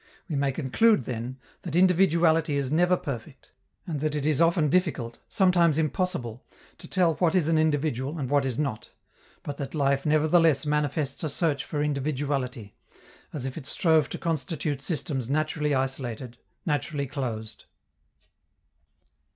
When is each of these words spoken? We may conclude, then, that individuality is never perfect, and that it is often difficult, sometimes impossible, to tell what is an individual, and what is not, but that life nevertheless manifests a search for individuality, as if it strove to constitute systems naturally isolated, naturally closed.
We 0.27 0.35
may 0.35 0.51
conclude, 0.51 1.05
then, 1.05 1.37
that 1.61 1.75
individuality 1.75 2.57
is 2.57 2.71
never 2.71 2.97
perfect, 2.97 3.51
and 3.85 3.99
that 3.99 4.15
it 4.15 4.25
is 4.25 4.41
often 4.41 4.67
difficult, 4.67 5.19
sometimes 5.29 5.77
impossible, 5.77 6.43
to 6.79 6.87
tell 6.87 7.13
what 7.17 7.35
is 7.35 7.47
an 7.47 7.59
individual, 7.59 8.17
and 8.17 8.27
what 8.27 8.43
is 8.43 8.57
not, 8.57 8.89
but 9.43 9.57
that 9.57 9.75
life 9.75 10.03
nevertheless 10.03 10.65
manifests 10.65 11.23
a 11.23 11.29
search 11.29 11.63
for 11.63 11.83
individuality, 11.83 12.73
as 13.31 13.45
if 13.45 13.59
it 13.59 13.67
strove 13.67 14.09
to 14.09 14.17
constitute 14.17 14.81
systems 14.81 15.29
naturally 15.29 15.75
isolated, 15.75 16.39
naturally 16.65 17.05
closed. 17.05 17.65